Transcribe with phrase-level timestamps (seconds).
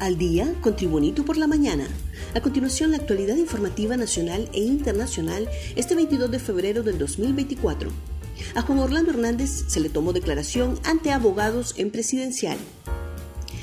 [0.00, 1.86] al día con Tribunito por la mañana.
[2.34, 7.90] A continuación, la actualidad informativa nacional e internacional este 22 de febrero del 2024.
[8.54, 12.56] A Juan Orlando Hernández se le tomó declaración ante abogados en presidencial.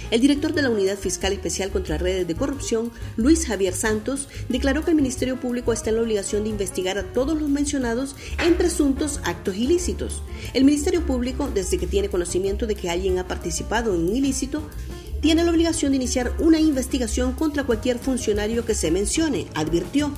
[0.10, 4.86] El director de la Unidad Fiscal Especial contra Redes de Corrupción, Luis Javier Santos, declaró
[4.86, 8.56] que el Ministerio Público está en la obligación de investigar a todos los mencionados en
[8.56, 10.22] presuntos actos ilícitos.
[10.54, 14.62] El Ministerio Público, desde que tiene conocimiento de que alguien ha participado en un ilícito,
[15.28, 20.14] tiene la obligación de iniciar una investigación contra cualquier funcionario que se mencione, advirtió.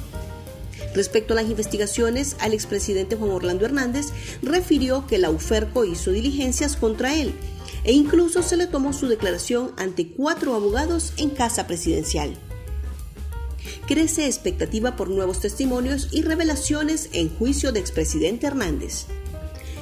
[0.94, 4.10] Respecto a las investigaciones, al expresidente Juan Orlando Hernández
[4.44, 7.34] refirió que la UFERCO hizo diligencias contra él
[7.86, 12.38] e incluso se le tomó su declaración ante cuatro abogados en casa presidencial.
[13.88, 19.08] Crece expectativa por nuevos testimonios y revelaciones en juicio de expresidente Hernández.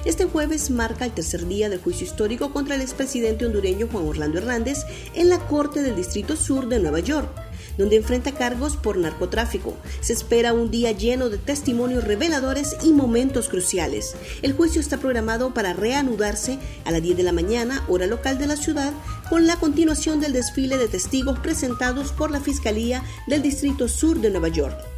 [0.07, 4.38] Este jueves marca el tercer día del juicio histórico contra el expresidente hondureño Juan Orlando
[4.38, 7.30] Hernández en la Corte del Distrito Sur de Nueva York,
[7.77, 9.75] donde enfrenta cargos por narcotráfico.
[9.99, 14.16] Se espera un día lleno de testimonios reveladores y momentos cruciales.
[14.44, 18.47] El juicio está programado para reanudarse a las 10 de la mañana, hora local de
[18.47, 18.94] la ciudad,
[19.30, 24.30] con la continuación del desfile de testigos presentados por la Fiscalía del Distrito Sur de
[24.30, 24.97] Nueva York.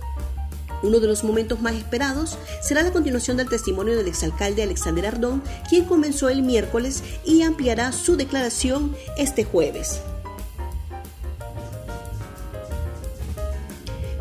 [0.82, 5.44] Uno de los momentos más esperados será la continuación del testimonio del exalcalde Alexander Ardón,
[5.68, 10.02] quien comenzó el miércoles y ampliará su declaración este jueves.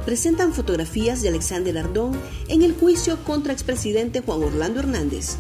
[0.05, 5.37] Presentan fotografías de Alexander Ardón en el juicio contra expresidente Juan Orlando Hernández.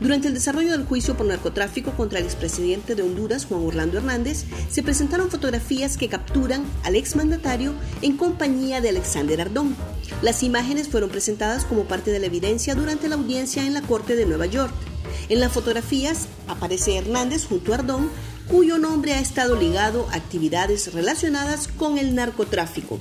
[0.00, 4.44] Durante el desarrollo del juicio por narcotráfico contra el expresidente de Honduras, Juan Orlando Hernández,
[4.68, 9.76] se presentaron fotografías que capturan al exmandatario en compañía de Alexander Ardón.
[10.20, 14.16] Las imágenes fueron presentadas como parte de la evidencia durante la audiencia en la Corte
[14.16, 14.74] de Nueva York.
[15.28, 18.10] En las fotografías aparece Hernández junto a Ardón,
[18.48, 22.98] cuyo nombre ha estado ligado a actividades relacionadas con el narcotráfico.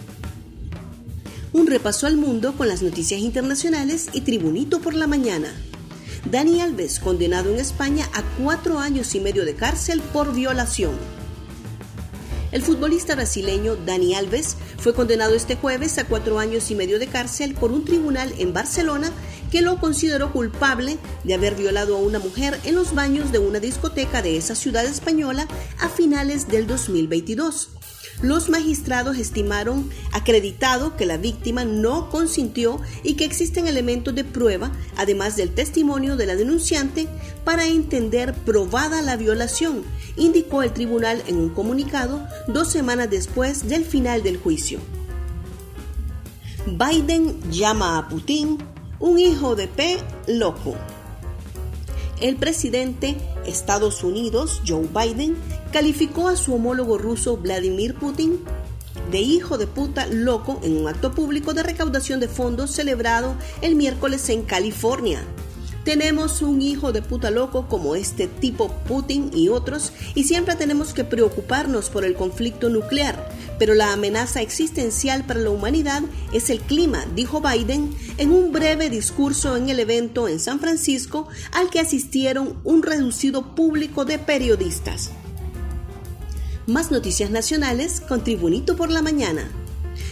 [1.51, 5.53] Un repaso al mundo con las noticias internacionales y Tribunito por la mañana.
[6.25, 10.93] Dani Alves, condenado en España a cuatro años y medio de cárcel por violación.
[12.51, 17.07] El futbolista brasileño Dani Alves fue condenado este jueves a cuatro años y medio de
[17.07, 19.11] cárcel por un tribunal en Barcelona
[19.51, 23.59] que lo consideró culpable de haber violado a una mujer en los baños de una
[23.59, 25.47] discoteca de esa ciudad española
[25.79, 27.69] a finales del 2022.
[28.23, 34.71] Los magistrados estimaron acreditado que la víctima no consintió y que existen elementos de prueba,
[34.95, 37.09] además del testimonio de la denunciante,
[37.43, 39.83] para entender probada la violación,
[40.15, 44.79] indicó el tribunal en un comunicado dos semanas después del final del juicio.
[46.65, 48.57] Biden llama a Putin
[49.01, 49.97] un hijo de P
[50.27, 50.75] loco.
[52.21, 55.35] El presidente Estados Unidos, Joe Biden,
[55.71, 58.39] calificó a su homólogo ruso Vladimir Putin
[59.11, 63.75] de hijo de puta loco en un acto público de recaudación de fondos celebrado el
[63.75, 65.23] miércoles en California.
[65.83, 70.93] Tenemos un hijo de puta loco como este tipo Putin y otros y siempre tenemos
[70.93, 73.29] que preocuparnos por el conflicto nuclear,
[73.59, 76.01] pero la amenaza existencial para la humanidad
[76.31, 81.27] es el clima, dijo Biden en un breve discurso en el evento en San Francisco
[81.51, 85.11] al que asistieron un reducido público de periodistas.
[86.65, 89.51] Más noticias nacionales con Tribunito por la Mañana.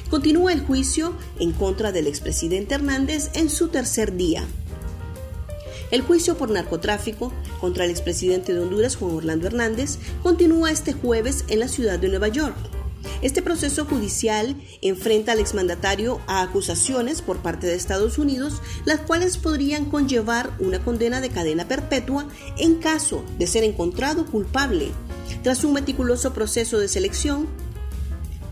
[0.10, 4.46] Continúa el juicio en contra del expresidente Hernández en su tercer día.
[5.92, 11.44] El juicio por narcotráfico contra el expresidente de Honduras, Juan Orlando Hernández, continúa este jueves
[11.50, 12.56] en la ciudad de Nueva York.
[13.22, 19.38] Este proceso judicial enfrenta al exmandatario a acusaciones por parte de Estados Unidos, las cuales
[19.38, 22.28] podrían conllevar una condena de cadena perpetua
[22.58, 24.92] en caso de ser encontrado culpable.
[25.44, 27.48] Tras un meticuloso proceso de selección,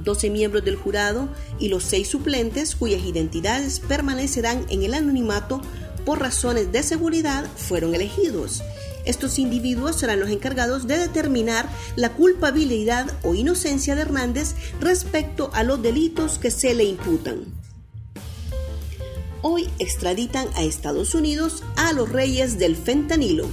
[0.03, 1.29] 12 miembros del jurado
[1.59, 5.61] y los seis suplentes, cuyas identidades permanecerán en el anonimato,
[6.09, 8.63] por razones de seguridad fueron elegidos.
[9.06, 15.63] Estos individuos serán los encargados de determinar la culpabilidad o inocencia de Hernández respecto a
[15.63, 17.45] los delitos que se le imputan.
[19.44, 23.47] Hoy extraditan a Estados Unidos a los reyes del fentanilo.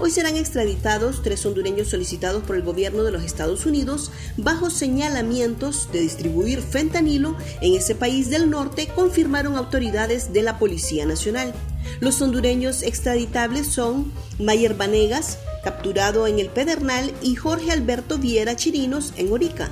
[0.00, 5.90] Hoy serán extraditados tres hondureños solicitados por el gobierno de los Estados Unidos bajo señalamientos
[5.90, 11.52] de distribuir fentanilo en ese país del norte, confirmaron autoridades de la Policía Nacional.
[11.98, 19.12] Los hondureños extraditables son Mayer Vanegas, capturado en el Pedernal, y Jorge Alberto Viera Chirinos
[19.16, 19.68] en Orica,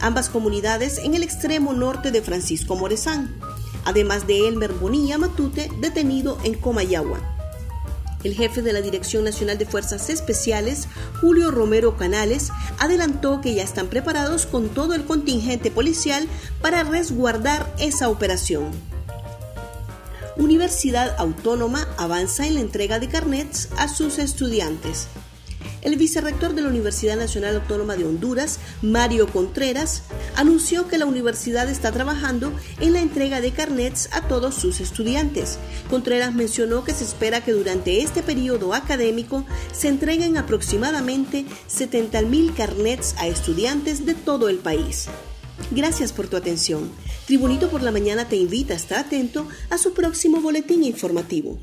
[0.00, 3.38] ambas comunidades en el extremo norte de Francisco Morezán,
[3.84, 7.37] además de Elmer Bonilla Matute, detenido en Comayagua.
[8.24, 10.88] El jefe de la Dirección Nacional de Fuerzas Especiales,
[11.20, 16.26] Julio Romero Canales, adelantó que ya están preparados con todo el contingente policial
[16.60, 18.70] para resguardar esa operación.
[20.36, 25.08] Universidad Autónoma avanza en la entrega de carnets a sus estudiantes.
[25.88, 30.02] El vicerrector de la Universidad Nacional Autónoma de Honduras, Mario Contreras,
[30.36, 35.58] anunció que la universidad está trabajando en la entrega de carnets a todos sus estudiantes.
[35.88, 43.14] Contreras mencionó que se espera que durante este periodo académico se entreguen aproximadamente 70.000 carnets
[43.16, 45.06] a estudiantes de todo el país.
[45.70, 46.90] Gracias por tu atención.
[47.26, 51.58] Tribunito por la Mañana te invita a estar atento a su próximo boletín informativo.